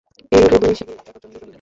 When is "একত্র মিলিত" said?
1.01-1.35